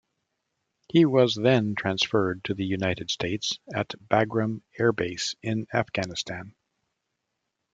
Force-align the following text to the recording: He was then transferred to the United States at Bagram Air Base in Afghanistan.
He 0.89 1.05
was 1.05 1.35
then 1.35 1.75
transferred 1.75 2.43
to 2.45 2.55
the 2.55 2.65
United 2.65 3.11
States 3.11 3.59
at 3.71 3.93
Bagram 4.03 4.63
Air 4.79 4.91
Base 4.93 5.35
in 5.43 5.67
Afghanistan. 5.71 6.55